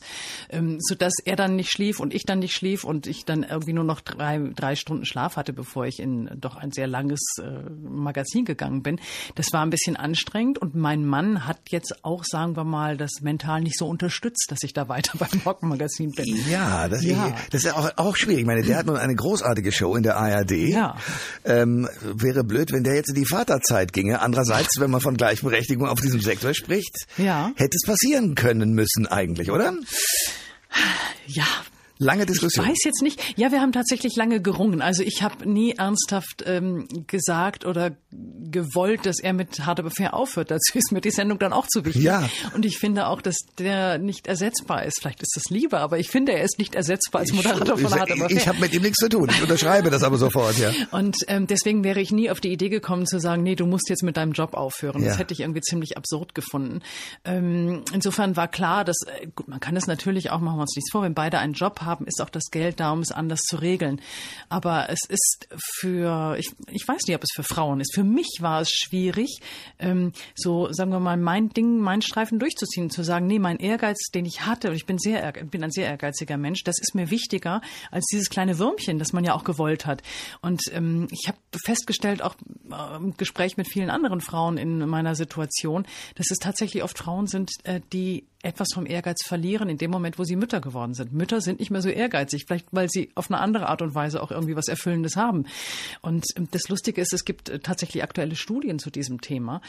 Ähm, 0.48 0.78
sodass 0.80 1.14
er 1.24 1.36
dann 1.36 1.56
nicht 1.56 1.70
schlief 1.70 2.00
und 2.00 2.14
ich 2.14 2.24
dann 2.24 2.38
nicht 2.38 2.54
schlief 2.54 2.84
und 2.84 3.06
ich 3.06 3.24
dann 3.24 3.42
irgendwie 3.42 3.72
nur 3.72 3.84
noch 3.84 4.00
drei, 4.00 4.40
drei 4.54 4.76
Stunden 4.76 5.04
Schlaf 5.04 5.36
hatte, 5.36 5.52
bevor 5.52 5.73
bevor 5.74 5.86
ich 5.86 5.98
in 5.98 6.30
doch 6.40 6.54
ein 6.54 6.70
sehr 6.70 6.86
langes 6.86 7.20
äh, 7.42 7.68
Magazin 7.82 8.44
gegangen 8.44 8.84
bin. 8.84 9.00
Das 9.34 9.46
war 9.50 9.62
ein 9.62 9.70
bisschen 9.70 9.96
anstrengend 9.96 10.58
und 10.58 10.76
mein 10.76 11.04
Mann 11.04 11.48
hat 11.48 11.58
jetzt 11.70 12.04
auch, 12.04 12.22
sagen 12.24 12.54
wir 12.56 12.62
mal, 12.62 12.96
das 12.96 13.22
mental 13.22 13.60
nicht 13.60 13.76
so 13.76 13.88
unterstützt, 13.88 14.46
dass 14.50 14.62
ich 14.62 14.72
da 14.72 14.88
weiter 14.88 15.18
beim 15.18 15.40
Morgenmagazin 15.44 16.12
bin. 16.12 16.26
Ja, 16.48 16.86
das, 16.88 17.02
ja. 17.02 17.26
Ich, 17.26 17.48
das 17.50 17.64
ist 17.64 17.64
ja 17.64 17.74
auch, 17.74 17.90
auch 17.96 18.14
schwierig. 18.14 18.42
Ich 18.42 18.46
meine, 18.46 18.62
der 18.62 18.76
hat 18.76 18.86
nun 18.86 18.96
eine 18.96 19.16
großartige 19.16 19.72
Show 19.72 19.96
in 19.96 20.04
der 20.04 20.16
ARD. 20.16 20.52
Ja. 20.52 20.96
Ähm, 21.44 21.88
wäre 22.02 22.44
blöd, 22.44 22.70
wenn 22.70 22.84
der 22.84 22.94
jetzt 22.94 23.08
in 23.08 23.16
die 23.16 23.26
Vaterzeit 23.26 23.92
ginge. 23.92 24.20
Andererseits, 24.20 24.78
wenn 24.78 24.92
man 24.92 25.00
von 25.00 25.16
Gleichberechtigung 25.16 25.88
auf 25.88 26.00
diesem 26.00 26.20
Sektor 26.20 26.54
spricht, 26.54 27.08
ja. 27.18 27.50
hätte 27.56 27.74
es 27.74 27.84
passieren 27.84 28.36
können 28.36 28.74
müssen 28.74 29.08
eigentlich, 29.08 29.50
oder? 29.50 29.74
Ja, 31.26 31.46
Lange 31.98 32.26
Diskussion. 32.26 32.64
Ich 32.64 32.70
weiß 32.72 32.78
jetzt 32.84 33.02
nicht. 33.02 33.38
Ja, 33.38 33.52
wir 33.52 33.60
haben 33.60 33.72
tatsächlich 33.72 34.16
lange 34.16 34.40
gerungen. 34.42 34.82
Also 34.82 35.02
ich 35.02 35.22
habe 35.22 35.48
nie 35.48 35.72
ernsthaft 35.72 36.42
ähm, 36.46 36.88
gesagt 37.06 37.64
oder 37.64 37.96
gewollt, 38.10 39.06
dass 39.06 39.20
er 39.20 39.32
mit 39.32 39.64
Hard 39.64 39.80
Aber 39.80 39.90
Fair 39.90 40.14
aufhört. 40.14 40.50
Dazu 40.50 40.76
ist 40.76 40.92
mir 40.92 41.00
die 41.00 41.10
Sendung 41.10 41.38
dann 41.38 41.52
auch 41.52 41.66
zu 41.68 41.84
wichtig. 41.84 42.02
Ja. 42.02 42.28
Und 42.54 42.64
ich 42.64 42.78
finde 42.78 43.06
auch, 43.06 43.22
dass 43.22 43.36
der 43.58 43.98
nicht 43.98 44.26
ersetzbar 44.26 44.84
ist. 44.84 45.00
Vielleicht 45.00 45.22
ist 45.22 45.32
das 45.36 45.50
lieber, 45.50 45.80
aber 45.80 45.98
ich 45.98 46.10
finde, 46.10 46.32
er 46.32 46.42
ist 46.42 46.58
nicht 46.58 46.74
ersetzbar 46.74 47.20
als 47.20 47.32
Moderator 47.32 47.76
ich, 47.76 47.82
von 47.82 47.98
Hard 47.98 48.10
Aber 48.10 48.28
Fair. 48.28 48.36
Ich 48.36 48.48
habe 48.48 48.58
mit 48.58 48.74
ihm 48.74 48.82
nichts 48.82 48.98
zu 48.98 49.08
tun. 49.08 49.28
Ich 49.30 49.42
unterschreibe 49.42 49.90
das 49.90 50.02
aber 50.02 50.18
sofort, 50.18 50.58
ja. 50.58 50.72
Und 50.90 51.16
ähm, 51.28 51.46
deswegen 51.46 51.84
wäre 51.84 52.00
ich 52.00 52.10
nie 52.10 52.30
auf 52.30 52.40
die 52.40 52.52
Idee 52.52 52.70
gekommen 52.70 53.06
zu 53.06 53.20
sagen, 53.20 53.42
nee, 53.42 53.54
du 53.54 53.66
musst 53.66 53.88
jetzt 53.88 54.02
mit 54.02 54.16
deinem 54.16 54.32
Job 54.32 54.54
aufhören. 54.54 55.02
Ja. 55.02 55.10
Das 55.10 55.18
hätte 55.18 55.32
ich 55.32 55.40
irgendwie 55.40 55.60
ziemlich 55.60 55.96
absurd 55.96 56.34
gefunden. 56.34 56.80
Ähm, 57.24 57.82
insofern 57.92 58.36
war 58.36 58.48
klar, 58.48 58.84
dass 58.84 58.96
äh, 59.06 59.28
gut, 59.34 59.48
man 59.48 59.60
kann 59.60 59.74
das 59.76 59.86
natürlich 59.86 60.30
auch, 60.30 60.40
machen 60.40 60.56
wir 60.56 60.62
uns 60.62 60.74
nichts 60.76 60.90
vor, 60.90 61.02
wenn 61.02 61.14
beide 61.14 61.38
einen 61.38 61.52
Job 61.52 61.80
haben, 61.84 62.06
ist 62.06 62.20
auch 62.20 62.30
das 62.30 62.44
Geld 62.50 62.80
da, 62.80 62.92
um 62.92 63.00
es 63.00 63.12
anders 63.12 63.40
zu 63.40 63.56
regeln. 63.56 64.00
Aber 64.48 64.88
es 64.90 65.00
ist 65.08 65.48
für, 65.78 66.36
ich, 66.38 66.52
ich 66.70 66.86
weiß 66.86 67.02
nicht, 67.06 67.16
ob 67.16 67.22
es 67.22 67.30
für 67.34 67.42
Frauen 67.42 67.80
ist. 67.80 67.94
Für 67.94 68.04
mich 68.04 68.38
war 68.40 68.60
es 68.60 68.70
schwierig, 68.70 69.40
ähm, 69.78 70.12
so 70.34 70.72
sagen 70.72 70.90
wir 70.90 71.00
mal, 71.00 71.16
mein 71.16 71.50
Ding, 71.50 71.78
mein 71.78 72.02
Streifen 72.02 72.38
durchzuziehen, 72.38 72.90
zu 72.90 73.02
sagen, 73.02 73.26
nee, 73.26 73.38
mein 73.38 73.58
Ehrgeiz, 73.58 74.10
den 74.14 74.26
ich 74.26 74.46
hatte, 74.46 74.70
und 74.70 74.76
ich 74.76 74.86
bin 74.86 74.98
sehr, 74.98 75.32
bin 75.32 75.62
ein 75.62 75.70
sehr 75.70 75.88
ehrgeiziger 75.88 76.36
Mensch, 76.36 76.64
das 76.64 76.78
ist 76.80 76.94
mir 76.94 77.10
wichtiger 77.10 77.60
als 77.90 78.06
dieses 78.06 78.30
kleine 78.30 78.58
Würmchen, 78.58 78.98
das 78.98 79.12
man 79.12 79.24
ja 79.24 79.34
auch 79.34 79.44
gewollt 79.44 79.86
hat. 79.86 80.02
Und 80.40 80.62
ähm, 80.72 81.08
ich 81.10 81.28
habe 81.28 81.38
festgestellt, 81.64 82.22
auch 82.22 82.34
äh, 82.70 82.96
im 82.96 83.16
Gespräch 83.16 83.56
mit 83.56 83.68
vielen 83.68 83.90
anderen 83.90 84.20
Frauen 84.20 84.58
in 84.58 84.78
meiner 84.88 85.14
Situation, 85.14 85.86
dass 86.16 86.30
es 86.30 86.38
tatsächlich 86.38 86.82
oft 86.82 86.98
Frauen 86.98 87.26
sind, 87.26 87.50
äh, 87.64 87.80
die 87.92 88.24
etwas 88.44 88.68
vom 88.74 88.86
Ehrgeiz 88.86 89.24
verlieren 89.24 89.68
in 89.68 89.78
dem 89.78 89.90
Moment, 89.90 90.18
wo 90.18 90.24
sie 90.24 90.36
Mütter 90.36 90.60
geworden 90.60 90.94
sind. 90.94 91.12
Mütter 91.12 91.40
sind 91.40 91.60
nicht 91.60 91.70
mehr 91.70 91.82
so 91.82 91.88
ehrgeizig, 91.88 92.44
vielleicht 92.46 92.66
weil 92.72 92.88
sie 92.88 93.10
auf 93.14 93.30
eine 93.30 93.40
andere 93.40 93.68
Art 93.68 93.82
und 93.82 93.94
Weise 93.94 94.22
auch 94.22 94.30
irgendwie 94.30 94.56
was 94.56 94.68
Erfüllendes 94.68 95.16
haben. 95.16 95.46
Und 96.02 96.24
ähm, 96.36 96.48
das 96.50 96.68
Lustige 96.68 97.00
ist, 97.00 97.12
es 97.12 97.24
gibt 97.24 97.48
äh, 97.48 97.58
tatsächlich 97.58 98.02
aktuelle 98.02 98.36
Studien 98.36 98.78
zu 98.78 98.90
diesem 98.90 99.20
Thema. 99.20 99.60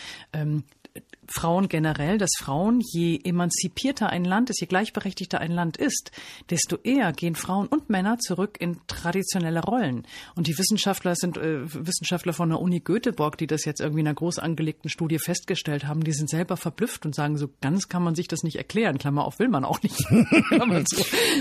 Frauen 1.27 1.67
generell, 1.67 2.17
dass 2.17 2.31
Frauen, 2.39 2.81
je 2.81 3.19
emanzipierter 3.23 4.09
ein 4.09 4.25
Land 4.25 4.49
ist, 4.49 4.61
je 4.61 4.67
gleichberechtigter 4.67 5.39
ein 5.39 5.51
Land 5.51 5.77
ist, 5.77 6.11
desto 6.49 6.77
eher 6.77 7.11
gehen 7.13 7.35
Frauen 7.35 7.67
und 7.67 7.89
Männer 7.89 8.17
zurück 8.19 8.57
in 8.59 8.77
traditionelle 8.87 9.61
Rollen. 9.61 10.05
Und 10.35 10.47
die 10.47 10.57
Wissenschaftler 10.57 11.15
sind 11.15 11.37
äh, 11.37 11.61
Wissenschaftler 11.65 12.33
von 12.33 12.49
der 12.49 12.59
Uni 12.59 12.79
Göteborg, 12.79 13.37
die 13.37 13.47
das 13.47 13.65
jetzt 13.65 13.81
irgendwie 13.81 14.01
in 14.01 14.07
einer 14.07 14.15
groß 14.15 14.39
angelegten 14.39 14.89
Studie 14.89 15.19
festgestellt 15.19 15.87
haben, 15.87 16.03
die 16.03 16.13
sind 16.13 16.29
selber 16.29 16.57
verblüfft 16.57 17.05
und 17.05 17.15
sagen, 17.15 17.37
so 17.37 17.49
ganz 17.61 17.89
kann 17.89 18.03
man 18.03 18.15
sich 18.15 18.27
das 18.27 18.43
nicht 18.43 18.57
erklären. 18.57 18.97
Klammer 18.97 19.25
auf, 19.25 19.39
will 19.39 19.49
man 19.49 19.65
auch 19.65 19.81
nicht. 19.81 19.99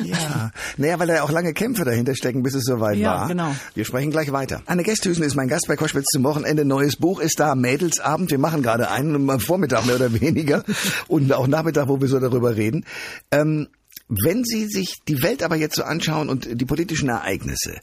ja, 0.05 0.51
naja, 0.77 0.99
weil 0.99 1.07
da 1.07 1.15
ja 1.15 1.23
auch 1.23 1.31
lange 1.31 1.53
Kämpfe 1.53 1.85
dahinter 1.85 2.15
stecken, 2.15 2.43
bis 2.43 2.55
es 2.55 2.65
soweit 2.65 2.99
ja, 2.99 3.21
war. 3.21 3.29
Genau. 3.29 3.55
Wir 3.75 3.85
sprechen 3.85 4.11
gleich 4.11 4.33
weiter. 4.33 4.63
Anne 4.67 4.83
Gesthüsen 4.83 5.25
ist 5.25 5.35
mein 5.35 5.49
Gast 5.49 5.67
bei 5.69 5.77
Koschwitz 5.77 6.07
zum 6.13 6.25
Wochenende. 6.25 6.65
Neues 6.65 6.97
Buch 6.97 7.21
ist 7.21 7.39
da, 7.39 7.55
Mädelsabend. 7.55 8.31
Wir 8.31 8.39
machen 8.39 8.63
gerade 8.63 8.91
einen 8.91 9.29
am 9.29 9.41
Vormittag 9.41 9.74
mehr 9.83 9.97
oder 9.97 10.13
weniger 10.21 10.65
und 11.09 11.33
auch 11.33 11.47
Nachmittag, 11.47 11.89
wo 11.89 12.01
wir 12.01 12.09
so 12.09 12.21
darüber 12.21 12.57
reden. 12.57 12.85
Ähm, 13.31 13.69
wenn 14.09 14.45
Sie 14.45 14.67
sich 14.67 14.97
die 15.09 15.23
Welt 15.23 15.43
aber 15.43 15.57
jetzt 15.57 15.77
so 15.77 15.83
anschauen 15.83 16.29
und 16.29 16.61
die 16.61 16.65
politischen 16.67 17.09
Ereignisse, 17.09 17.81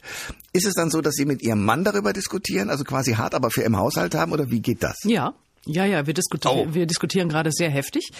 ist 0.52 0.66
es 0.66 0.74
dann 0.74 0.90
so, 0.90 1.00
dass 1.00 1.14
Sie 1.14 1.24
mit 1.24 1.42
Ihrem 1.42 1.64
Mann 1.64 1.82
darüber 1.84 2.12
diskutieren, 2.12 2.70
also 2.70 2.84
quasi 2.84 3.14
hart 3.14 3.34
aber 3.34 3.50
für 3.50 3.62
im 3.62 3.76
Haushalt 3.76 4.14
haben 4.14 4.32
oder 4.32 4.50
wie 4.50 4.60
geht 4.60 4.82
das? 4.82 4.98
Ja, 5.02 5.34
ja, 5.64 5.84
ja, 5.84 6.08
wir 6.08 6.14
diskutieren, 6.14 6.68
oh. 6.70 6.74
wir 6.74 6.86
diskutieren 6.86 7.28
gerade 7.28 7.52
sehr 7.52 7.70
heftig 7.70 8.10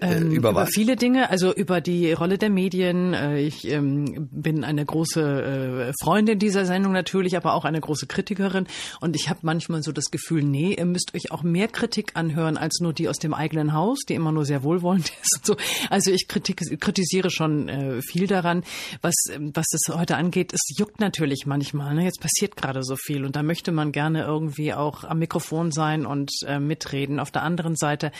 äh, 0.00 0.16
ähm, 0.16 0.30
über, 0.30 0.50
über 0.50 0.66
viele 0.66 0.96
Dinge, 0.96 1.28
also 1.28 1.54
über 1.54 1.82
die 1.82 2.12
Rolle 2.12 2.38
der 2.38 2.48
Medien. 2.48 3.12
Äh, 3.12 3.40
ich 3.40 3.68
ähm, 3.68 4.28
bin 4.32 4.64
eine 4.64 4.82
große 4.82 5.90
äh, 5.90 5.92
Freundin 6.02 6.38
dieser 6.38 6.64
Sendung 6.64 6.92
natürlich, 6.92 7.36
aber 7.36 7.52
auch 7.52 7.66
eine 7.66 7.82
große 7.82 8.06
Kritikerin. 8.06 8.66
Und 9.00 9.14
ich 9.14 9.28
habe 9.28 9.40
manchmal 9.42 9.82
so 9.82 9.92
das 9.92 10.06
Gefühl, 10.06 10.42
nee, 10.42 10.74
ihr 10.78 10.86
müsst 10.86 11.14
euch 11.14 11.32
auch 11.32 11.42
mehr 11.42 11.68
Kritik 11.68 12.12
anhören 12.14 12.56
als 12.56 12.80
nur 12.80 12.94
die 12.94 13.10
aus 13.10 13.18
dem 13.18 13.34
eigenen 13.34 13.74
Haus, 13.74 13.98
die 14.08 14.14
immer 14.14 14.32
nur 14.32 14.46
sehr 14.46 14.62
wohlwollend 14.62 15.12
ist. 15.22 15.44
so. 15.44 15.56
Also 15.90 16.10
ich 16.12 16.28
kritik, 16.28 16.80
kritisiere 16.80 17.30
schon 17.30 17.68
äh, 17.68 18.00
viel 18.00 18.26
daran, 18.26 18.64
was 19.02 19.14
was 19.38 19.66
das 19.70 19.94
heute 19.94 20.16
angeht. 20.16 20.54
Es 20.54 20.62
juckt 20.78 21.00
natürlich 21.00 21.44
manchmal. 21.44 21.94
Ne? 21.94 22.04
Jetzt 22.04 22.20
passiert 22.20 22.56
gerade 22.56 22.82
so 22.82 22.96
viel 22.96 23.26
und 23.26 23.36
da 23.36 23.42
möchte 23.42 23.70
man 23.70 23.92
gerne 23.92 24.22
irgendwie 24.22 24.72
auch 24.72 25.04
am 25.04 25.18
Mikrofon 25.18 25.72
sein 25.72 26.06
und 26.06 26.30
äh, 26.46 26.58
mit 26.58 26.85
mitreden. 26.86 27.20
Auf 27.20 27.30
der 27.30 27.42
anderen 27.42 27.76
Seite 27.76 28.12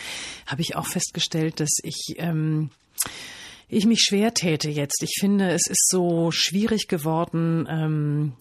habe 0.45 0.61
ich 0.61 0.75
auch 0.75 0.85
festgestellt, 0.85 1.59
dass 1.59 1.69
ich 1.83 2.15
ähm, 2.17 2.69
ich 3.69 3.85
mich 3.85 3.99
schwer 4.01 4.33
täte 4.33 4.69
jetzt. 4.69 5.03
Ich 5.03 5.17
finde, 5.19 5.49
es 5.49 5.67
ist 5.67 5.89
so 5.89 6.31
schwierig 6.31 6.87
geworden, 6.87 7.67
ähm, 7.69 8.33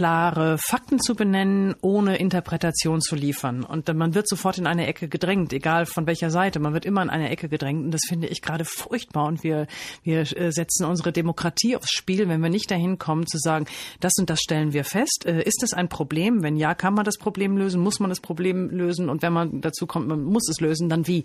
klare 0.00 0.56
Fakten 0.56 0.98
zu 0.98 1.14
benennen, 1.14 1.74
ohne 1.82 2.16
Interpretation 2.16 3.02
zu 3.02 3.16
liefern. 3.16 3.64
Und 3.64 3.94
man 3.94 4.14
wird 4.14 4.26
sofort 4.26 4.56
in 4.56 4.66
eine 4.66 4.86
Ecke 4.86 5.08
gedrängt, 5.08 5.52
egal 5.52 5.84
von 5.84 6.06
welcher 6.06 6.30
Seite. 6.30 6.58
Man 6.58 6.72
wird 6.72 6.86
immer 6.86 7.02
in 7.02 7.10
eine 7.10 7.28
Ecke 7.28 7.50
gedrängt. 7.50 7.84
Und 7.84 7.90
das 7.90 8.00
finde 8.08 8.26
ich 8.28 8.40
gerade 8.40 8.64
furchtbar. 8.64 9.26
Und 9.26 9.44
wir, 9.44 9.66
wir 10.02 10.20
äh, 10.20 10.52
setzen 10.52 10.86
unsere 10.86 11.12
Demokratie 11.12 11.76
aufs 11.76 11.90
Spiel, 11.90 12.30
wenn 12.30 12.40
wir 12.40 12.48
nicht 12.48 12.70
dahin 12.70 12.96
kommen 12.96 13.26
zu 13.26 13.36
sagen, 13.36 13.66
das 14.00 14.14
und 14.18 14.30
das 14.30 14.40
stellen 14.40 14.72
wir 14.72 14.84
fest. 14.84 15.26
Äh, 15.26 15.42
ist 15.42 15.58
das 15.60 15.74
ein 15.74 15.90
Problem? 15.90 16.42
Wenn 16.42 16.56
ja, 16.56 16.74
kann 16.74 16.94
man 16.94 17.04
das 17.04 17.18
Problem 17.18 17.58
lösen? 17.58 17.82
Muss 17.82 18.00
man 18.00 18.08
das 18.08 18.20
Problem 18.20 18.70
lösen? 18.70 19.10
Und 19.10 19.20
wenn 19.20 19.34
man 19.34 19.60
dazu 19.60 19.86
kommt, 19.86 20.08
man 20.08 20.22
muss 20.22 20.48
es 20.48 20.62
lösen, 20.62 20.88
dann 20.88 21.08
wie? 21.08 21.24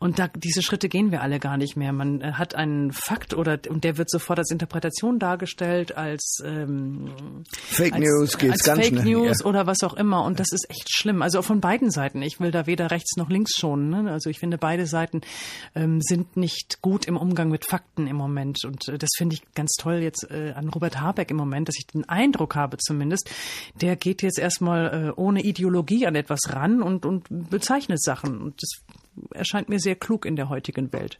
Und 0.00 0.18
da, 0.18 0.26
diese 0.26 0.62
Schritte 0.62 0.88
gehen 0.88 1.12
wir 1.12 1.22
alle 1.22 1.38
gar 1.38 1.58
nicht 1.58 1.76
mehr. 1.76 1.92
Man 1.92 2.22
äh, 2.22 2.32
hat 2.32 2.56
einen 2.56 2.90
Fakt 2.90 3.34
oder 3.34 3.60
und 3.68 3.84
der 3.84 3.98
wird 3.98 4.10
sofort 4.10 4.40
als 4.40 4.50
Interpretation 4.50 5.20
dargestellt, 5.20 5.96
als 5.96 6.42
ähm, 6.44 7.12
Fake 7.52 7.92
als, 7.92 8.02
News 8.02 8.15
geht's 8.38 8.52
als 8.52 8.64
ganz 8.64 8.80
Fake 8.80 9.00
schnell. 9.00 9.04
News 9.04 9.40
ja. 9.40 9.46
oder 9.46 9.66
was 9.66 9.82
auch 9.82 9.94
immer. 9.94 10.24
Und 10.24 10.40
das 10.40 10.48
ist 10.52 10.68
echt 10.70 10.92
schlimm. 10.92 11.22
Also 11.22 11.42
von 11.42 11.60
beiden 11.60 11.90
Seiten. 11.90 12.22
Ich 12.22 12.40
will 12.40 12.50
da 12.50 12.66
weder 12.66 12.90
rechts 12.90 13.16
noch 13.16 13.28
links 13.28 13.56
schonen. 13.56 13.90
Ne? 13.90 14.10
Also 14.10 14.30
ich 14.30 14.38
finde, 14.38 14.58
beide 14.58 14.86
Seiten 14.86 15.20
ähm, 15.74 16.00
sind 16.00 16.36
nicht 16.36 16.82
gut 16.82 17.06
im 17.06 17.16
Umgang 17.16 17.48
mit 17.48 17.64
Fakten 17.64 18.06
im 18.06 18.16
Moment. 18.16 18.64
Und 18.64 18.88
äh, 18.88 18.98
das 18.98 19.10
finde 19.16 19.34
ich 19.34 19.42
ganz 19.54 19.72
toll 19.78 19.96
jetzt 19.96 20.30
äh, 20.30 20.52
an 20.54 20.68
Robert 20.68 21.00
Habeck 21.00 21.30
im 21.30 21.36
Moment, 21.36 21.68
dass 21.68 21.76
ich 21.78 21.86
den 21.86 22.08
Eindruck 22.08 22.54
habe 22.56 22.76
zumindest, 22.78 23.30
der 23.80 23.96
geht 23.96 24.22
jetzt 24.22 24.38
erstmal 24.38 25.08
äh, 25.08 25.20
ohne 25.20 25.42
Ideologie 25.42 26.06
an 26.06 26.14
etwas 26.14 26.40
ran 26.48 26.82
und, 26.82 27.06
und 27.06 27.26
bezeichnet 27.50 28.02
Sachen. 28.02 28.40
Und 28.40 28.62
das 28.62 28.70
erscheint 29.32 29.68
mir 29.68 29.78
sehr 29.78 29.96
klug 29.96 30.26
in 30.26 30.36
der 30.36 30.48
heutigen 30.48 30.92
Welt. 30.92 31.18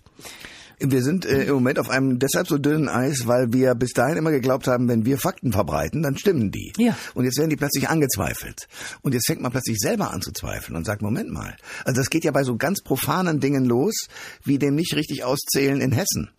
Wir 0.78 1.02
sind 1.02 1.25
äh, 1.25 1.45
im 1.45 1.54
Moment 1.54 1.78
auf 1.78 1.88
einem 1.88 2.18
deshalb 2.18 2.49
so 2.49 2.59
dünnen 2.59 2.88
Eis, 2.88 3.26
weil 3.26 3.52
wir 3.52 3.75
bis 3.75 3.92
dahin 3.92 4.18
immer 4.18 4.30
geglaubt 4.30 4.66
haben, 4.66 4.88
wenn 4.88 5.06
wir 5.06 5.16
Fakten 5.16 5.52
verbreiten, 5.52 6.02
dann 6.02 6.18
stimmen 6.18 6.50
die. 6.50 6.73
Ja. 6.76 6.97
Und 7.14 7.25
jetzt 7.25 7.38
werden 7.38 7.49
die 7.49 7.56
plötzlich 7.56 7.88
angezweifelt. 7.88 8.68
Und 9.00 9.14
jetzt 9.14 9.26
fängt 9.26 9.40
man 9.40 9.52
plötzlich 9.52 9.78
selber 9.78 10.12
an 10.12 10.21
zu 10.21 10.33
zweifeln 10.33 10.76
und 10.76 10.85
sagt, 10.85 11.00
Moment 11.00 11.30
mal. 11.30 11.56
Also 11.85 12.00
das 12.00 12.11
geht 12.11 12.25
ja 12.25 12.30
bei 12.30 12.45
so 12.45 12.56
ganz 12.56 12.83
profanen 12.83 13.40
Dingen 13.40 13.64
los, 13.64 14.09
wie 14.45 14.59
dem 14.59 14.75
nicht 14.75 14.95
richtig 14.95 15.25
auszählen 15.25 15.80
in 15.80 15.92
Hessen, 15.92 16.30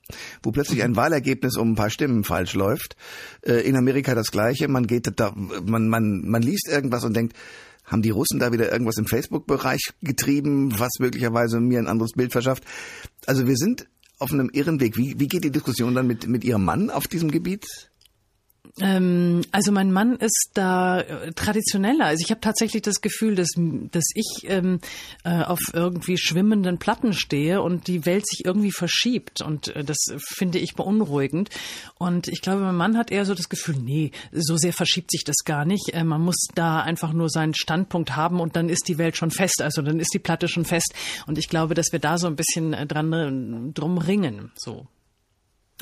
wo 0.44 0.52
plötzlich 0.52 0.84
ein 0.84 0.96
Wahlergebnis 0.96 1.58
um 1.58 1.72
ein 1.72 1.76
paar 1.76 1.90
Stimmen 1.90 2.24
falsch 2.24 2.54
läuft. 2.54 2.96
Äh, 3.42 3.68
in 3.68 3.76
Amerika 3.76 4.14
das 4.14 4.32
Gleiche. 4.32 4.68
Man 4.68 4.86
geht 4.86 5.12
da, 5.20 5.34
man, 5.36 5.88
man, 5.88 6.22
man 6.28 6.42
liest 6.44 6.68
irgendwas 6.70 7.04
und 7.04 7.16
denkt, 7.16 7.36
haben 7.88 8.02
die 8.02 8.10
Russen 8.10 8.40
da 8.40 8.52
wieder 8.52 8.72
irgendwas 8.72 8.98
im 8.98 9.08
Facebook-Bereich 9.08 9.94
getrieben, 10.02 10.78
was 10.78 11.00
möglicherweise 11.00 11.60
mir 11.60 11.80
ein 11.80 11.88
anderes 11.88 12.12
Bild 12.12 12.34
verschafft? 12.34 12.64
Also 13.26 13.48
wir 13.48 13.56
sind 13.56 13.88
auf 14.20 14.32
einem 14.32 14.50
irren 14.52 14.80
Weg. 14.80 14.98
Wie, 14.98 15.20
wie 15.20 15.28
geht 15.28 15.44
die 15.44 15.52
Diskussion 15.52 15.96
dann 15.96 16.08
mit, 16.08 16.28
mit 16.28 16.44
Ihrem 16.44 16.66
Mann 16.66 16.90
auf 16.90 17.08
diesem 17.08 17.32
Gebiet? 17.32 17.92
Ähm, 18.80 19.42
also 19.52 19.72
mein 19.72 19.92
Mann 19.92 20.18
ist 20.18 20.52
da 20.54 21.02
äh, 21.02 21.32
traditioneller. 21.34 22.06
Also 22.06 22.22
ich 22.24 22.30
habe 22.30 22.42
tatsächlich 22.42 22.84
das 22.84 23.02
Gefühl, 23.02 23.36
dass, 23.36 23.50
dass 23.56 24.06
ich 24.14 24.46
ähm, 24.50 24.80
äh, 25.24 25.42
auf 25.42 25.60
irgendwie 25.74 26.18
schwimmenden 26.18 26.78
Platten 26.78 27.14
stehe 27.14 27.62
und 27.62 27.88
die 27.88 28.06
Welt 28.06 28.28
sich 28.28 28.46
irgendwie 28.46 28.72
verschiebt. 28.72 29.42
Und 29.42 29.70
äh, 29.76 29.84
das 29.84 29.98
finde 30.20 30.60
ich 30.60 30.76
beunruhigend. 30.76 31.50
Und 31.98 32.28
ich 32.28 32.42
glaube, 32.42 32.62
mein 32.62 32.76
Mann 32.76 32.98
hat 32.98 33.12
eher 33.12 33.26
so 33.26 33.34
das 33.34 33.50
Gefühl, 33.50 33.78
nee, 33.78 34.12
so 34.32 34.58
sehr 34.58 34.74
verschiebt 34.74 35.12
sich 35.12 35.24
das 35.24 35.38
gar 35.44 35.66
nicht. 35.66 35.94
Äh, 35.94 36.04
man 36.04 36.22
muss 36.22 36.48
da 36.54 36.82
einfach 36.82 37.14
nur 37.14 37.30
seinen 37.30 37.56
Standpunkt 37.56 38.16
haben 38.16 38.40
und 38.40 38.56
dann 38.56 38.70
ist 38.70 38.88
die 38.88 38.98
Welt 38.98 39.18
schon 39.18 39.32
fest. 39.32 39.62
Also 39.62 39.82
dann 39.82 40.00
ist 40.00 40.14
die 40.14 40.20
Platte 40.20 40.48
schon 40.48 40.66
fest. 40.66 40.94
Und 41.26 41.38
ich 41.38 41.50
glaube, 41.50 41.74
dass 41.74 41.92
wir 41.92 42.00
da 42.00 42.18
so 42.18 42.28
ein 42.28 42.36
bisschen 42.36 42.74
äh, 42.74 42.86
dran 42.86 43.74
drum 43.74 43.98
ringen. 43.98 44.52
So. 44.56 44.88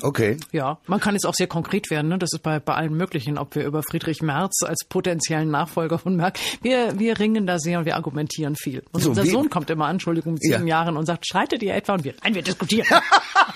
Okay. 0.02 0.36
Ja, 0.52 0.78
man 0.86 1.00
kann 1.00 1.14
jetzt 1.14 1.24
auch 1.26 1.34
sehr 1.34 1.46
konkret 1.46 1.88
werden. 1.90 2.08
Ne? 2.08 2.18
Das 2.18 2.32
ist 2.32 2.42
bei, 2.42 2.60
bei 2.60 2.74
allen 2.74 2.94
möglichen, 2.94 3.38
ob 3.38 3.54
wir 3.54 3.64
über 3.64 3.82
Friedrich 3.82 4.20
Merz 4.20 4.62
als 4.62 4.84
potenziellen 4.88 5.50
Nachfolger 5.50 5.98
von 5.98 6.16
Merck. 6.16 6.38
Wir, 6.60 6.98
wir 6.98 7.18
ringen 7.18 7.46
da 7.46 7.58
sehr 7.58 7.78
und 7.78 7.86
wir 7.86 7.96
argumentieren 7.96 8.56
viel. 8.56 8.82
Und 8.92 9.02
So, 9.02 9.08
unser 9.10 9.24
Sohn 9.24 9.48
kommt 9.48 9.70
immer 9.70 9.86
an, 9.86 9.92
Entschuldigung, 9.92 10.34
mit 10.34 10.42
sieben 10.42 10.66
Ja. 10.66 10.80
Jahren 10.80 10.96
und 10.98 11.06
sagt, 11.06 11.26
schreitet 11.26 11.62
ihr 11.62 11.74
etwa? 11.74 11.94
Und 11.94 12.04
wir, 12.04 12.14
nein, 12.22 12.34
wir 12.34 12.42
diskutieren. 12.42 12.86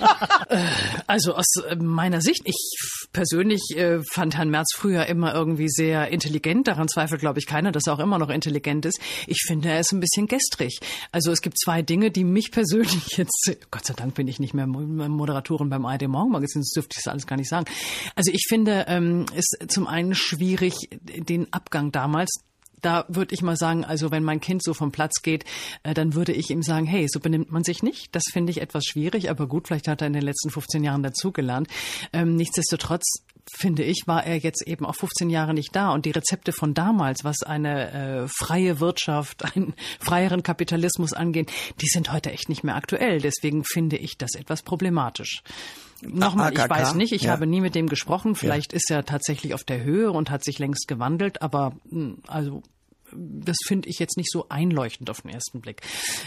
Also 1.06 1.34
aus 1.34 1.46
äh, 1.68 1.76
meiner 1.76 2.20
Sicht, 2.20 2.42
ich 2.44 2.56
persönlich 3.12 3.60
äh, 3.76 4.00
fand 4.12 4.36
Herrn 4.36 4.50
Merz 4.50 4.68
früher 4.74 5.06
immer 5.06 5.34
irgendwie 5.34 5.68
sehr 5.68 6.08
intelligent. 6.08 6.66
Daran 6.68 6.88
zweifelt, 6.88 7.20
glaube 7.20 7.38
ich, 7.38 7.46
keiner, 7.46 7.72
dass 7.72 7.86
er 7.86 7.94
auch 7.94 7.98
immer 8.00 8.18
noch 8.18 8.30
intelligent 8.30 8.84
ist. 8.86 9.00
Ich 9.26 9.42
finde, 9.46 9.68
er 9.70 9.80
ist 9.80 9.92
ein 9.92 10.00
bisschen 10.00 10.26
gestrig. 10.26 10.78
Also 11.12 11.30
es 11.30 11.40
gibt 11.42 11.58
zwei 11.58 11.82
Dinge, 11.82 12.10
die 12.10 12.24
mich 12.24 12.50
persönlich 12.50 13.06
jetzt, 13.16 13.56
Gott 13.70 13.84
sei 13.86 13.94
Dank 13.94 14.14
bin 14.14 14.28
ich 14.28 14.40
nicht 14.40 14.54
mehr 14.54 14.66
Mo- 14.66 14.80
Moderatorin 15.08 15.68
beim 15.70 15.84
ARD 15.86 16.08
Morgenmagazin, 16.08 16.62
das 16.62 16.70
dürfte 16.70 16.96
ich 16.98 17.08
alles 17.08 17.26
gar 17.26 17.36
nicht 17.36 17.48
sagen. 17.48 17.66
Also 18.14 18.32
ich 18.32 18.44
finde, 18.48 18.86
ähm, 18.88 19.26
ist 19.34 19.56
zum 19.68 19.86
einen 19.86 20.14
schwierig, 20.14 20.74
den 21.02 21.52
Abgang 21.52 21.92
damals 21.92 22.30
da 22.82 23.04
würde 23.08 23.34
ich 23.34 23.42
mal 23.42 23.56
sagen, 23.56 23.84
also 23.84 24.10
wenn 24.10 24.22
mein 24.22 24.40
Kind 24.40 24.62
so 24.62 24.74
vom 24.74 24.92
Platz 24.92 25.22
geht, 25.22 25.44
äh, 25.82 25.94
dann 25.94 26.14
würde 26.14 26.32
ich 26.32 26.50
ihm 26.50 26.62
sagen, 26.62 26.86
hey, 26.86 27.06
so 27.08 27.20
benimmt 27.20 27.50
man 27.50 27.64
sich 27.64 27.82
nicht. 27.82 28.14
Das 28.14 28.22
finde 28.32 28.50
ich 28.50 28.60
etwas 28.60 28.84
schwierig, 28.84 29.30
aber 29.30 29.46
gut, 29.46 29.68
vielleicht 29.68 29.88
hat 29.88 30.00
er 30.00 30.06
in 30.06 30.12
den 30.12 30.22
letzten 30.22 30.50
15 30.50 30.84
Jahren 30.84 31.02
dazugelernt. 31.02 31.68
Ähm, 32.12 32.36
nichtsdestotrotz 32.36 33.04
finde 33.52 33.82
ich, 33.82 34.06
war 34.06 34.24
er 34.24 34.36
jetzt 34.36 34.66
eben 34.66 34.86
auch 34.86 34.94
15 34.94 35.30
Jahre 35.30 35.54
nicht 35.54 35.74
da. 35.74 35.92
Und 35.92 36.04
die 36.04 36.10
Rezepte 36.10 36.52
von 36.52 36.74
damals, 36.74 37.24
was 37.24 37.42
eine 37.42 37.92
äh, 37.92 38.28
freie 38.28 38.80
Wirtschaft, 38.80 39.44
einen 39.56 39.74
freieren 39.98 40.42
Kapitalismus 40.42 41.12
angeht, 41.12 41.50
die 41.80 41.88
sind 41.88 42.12
heute 42.12 42.30
echt 42.32 42.48
nicht 42.48 42.64
mehr 42.64 42.76
aktuell. 42.76 43.20
Deswegen 43.20 43.64
finde 43.64 43.96
ich 43.96 44.16
das 44.18 44.34
etwas 44.34 44.62
problematisch. 44.62 45.42
Nochmal, 46.02 46.52
ich 46.52 46.58
weiß 46.70 46.94
nicht, 46.94 47.12
ich 47.12 47.22
Ja. 47.22 47.32
habe 47.32 47.46
nie 47.46 47.60
mit 47.60 47.74
dem 47.74 47.86
gesprochen. 47.88 48.34
Vielleicht 48.34 48.72
ist 48.72 48.90
er 48.90 49.04
tatsächlich 49.04 49.54
auf 49.54 49.64
der 49.64 49.82
Höhe 49.82 50.10
und 50.12 50.30
hat 50.30 50.44
sich 50.44 50.58
längst 50.58 50.88
gewandelt, 50.88 51.42
aber 51.42 51.76
mh, 51.90 52.14
also 52.26 52.62
das 53.12 53.56
finde 53.66 53.88
ich 53.88 53.98
jetzt 53.98 54.16
nicht 54.16 54.30
so 54.30 54.46
einleuchtend 54.50 55.10
auf 55.10 55.22
den 55.22 55.30
ersten 55.32 55.60
Blick. 55.60 55.82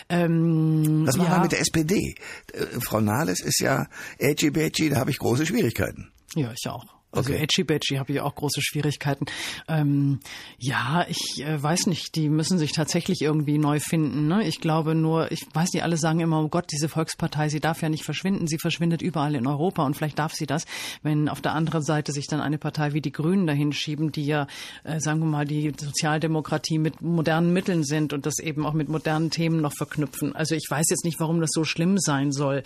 Ähm, 0.10 1.04
Was 1.08 1.16
machen 1.18 1.30
ja, 1.32 1.38
wir 1.38 1.44
mit 1.44 1.52
der 1.54 1.62
SPD? 1.62 2.16
Äh, 2.52 2.66
Frau 2.82 3.00
Nahles 3.00 3.40
ist 3.42 3.60
ja 3.62 3.88
edgy 4.20 4.52
badgy, 4.52 4.90
da 4.90 4.98
habe 4.98 5.10
ich 5.10 5.18
große 5.20 5.46
Schwierigkeiten. 5.46 6.12
Ja, 6.36 6.52
ich 6.52 6.68
auch. 6.70 6.86
Also 7.14 7.32
Okay. 7.32 7.44
Edgy 7.44 7.64
Badgy 7.64 7.96
habe 7.98 8.12
ich 8.12 8.22
auch 8.22 8.36
große 8.36 8.62
Schwierigkeiten. 8.62 9.26
Ähm, 9.68 10.20
ja, 10.58 11.06
ich 11.08 11.44
äh, 11.44 11.62
weiß 11.62 11.88
nicht, 11.88 12.16
die 12.16 12.28
müssen 12.28 12.58
sich 12.58 12.72
tatsächlich 12.72 13.22
irgendwie 13.22 13.58
neu 13.58 13.80
finden. 13.80 14.28
Ne? 14.28 14.48
Ich 14.48 14.60
glaube 14.60 14.96
nur, 14.96 15.32
ich 15.32 15.46
weiß 15.54 15.74
nicht, 15.74 15.84
alle 15.84 15.98
sagen 15.98 16.20
immer, 16.20 16.44
oh 16.44 16.48
Gott, 16.50 16.66
diese 16.72 16.90
Volkspartei, 16.90 17.50
sie 17.50 17.60
darf 17.60 17.82
ja 17.82 17.90
nicht 17.90 18.04
verschwinden. 18.04 18.48
Sie 18.48 18.58
verschwindet 18.58 19.02
überall 19.02 19.36
in 19.36 19.46
Europa 19.46 19.86
und 19.86 19.96
vielleicht 19.96 20.18
darf 20.18 20.34
sie 20.34 20.48
das, 20.48 20.66
wenn 21.04 21.30
auf 21.30 21.42
der 21.42 21.54
anderen 21.54 21.84
Seite 21.84 22.12
sich 22.12 22.28
dann 22.28 22.42
eine 22.42 22.58
Partei 22.58 22.94
wie 22.94 23.02
die 23.02 23.12
Grünen 23.12 23.46
dahin 23.46 23.74
schieben, 23.74 24.12
die 24.12 24.26
ja, 24.26 24.48
äh, 24.84 25.00
sagen 25.00 25.20
wir 25.20 25.28
mal, 25.28 25.46
die 25.46 25.72
Sozialdemokratie 25.78 26.80
mit 26.80 27.02
modernen 27.02 27.54
Mitteln 27.54 27.84
sind 27.84 28.14
und 28.14 28.26
das 28.26 28.40
eben 28.40 28.66
auch 28.66 28.74
mit 28.74 28.90
modernen 28.90 29.30
Themen 29.30 29.62
noch 29.62 29.74
verknüpfen. 29.78 30.36
Also 30.36 30.56
ich 30.56 30.66
weiß 30.68 30.88
jetzt 30.90 31.06
nicht, 31.06 31.20
warum 31.20 31.42
das 31.42 31.52
so 31.54 31.64
schlimm 31.64 31.98
sein 32.00 32.32
soll 32.32 32.64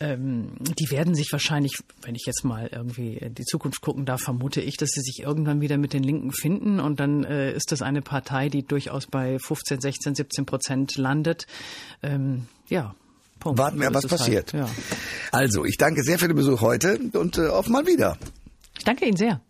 ähm, 0.00 0.52
die 0.78 0.90
werden 0.90 1.14
sich 1.14 1.30
wahrscheinlich, 1.30 1.76
wenn 2.02 2.14
ich 2.14 2.24
jetzt 2.26 2.44
mal 2.44 2.70
irgendwie 2.72 3.18
in 3.18 3.34
die 3.34 3.44
Zukunft 3.44 3.82
gucken 3.82 4.06
darf, 4.06 4.22
vermute 4.22 4.62
ich, 4.62 4.78
dass 4.78 4.88
sie 4.90 5.02
sich 5.02 5.20
irgendwann 5.20 5.60
wieder 5.60 5.76
mit 5.76 5.92
den 5.92 6.02
Linken 6.02 6.32
finden 6.32 6.80
und 6.80 6.98
dann 7.00 7.24
äh, 7.24 7.52
ist 7.52 7.70
das 7.70 7.82
eine 7.82 8.00
Partei, 8.00 8.48
die 8.48 8.62
durchaus 8.62 9.06
bei 9.06 9.38
15, 9.38 9.78
16, 9.80 10.14
17 10.14 10.46
Prozent 10.46 10.96
landet. 10.96 11.46
Ähm, 12.02 12.46
ja. 12.68 12.94
Punkt. 13.38 13.58
Warten 13.58 13.78
wir, 13.80 13.92
was 13.94 14.04
es 14.04 14.10
passiert. 14.10 14.52
Halt. 14.52 14.66
Ja. 14.66 14.70
Also, 15.32 15.64
ich 15.64 15.78
danke 15.78 16.02
sehr 16.02 16.18
für 16.18 16.28
den 16.28 16.36
Besuch 16.36 16.60
heute 16.60 17.00
und 17.14 17.38
äh, 17.38 17.48
auf 17.48 17.68
mal 17.68 17.86
wieder. 17.86 18.18
Ich 18.76 18.84
danke 18.84 19.06
Ihnen 19.06 19.16
sehr. 19.16 19.40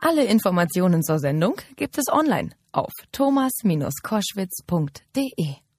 Alle 0.00 0.24
Informationen 0.24 1.02
zur 1.02 1.18
Sendung 1.18 1.56
gibt 1.76 1.96
es 1.98 2.08
online 2.08 2.50
auf 2.72 2.92
thomas-koschwitz.de. 3.12 5.69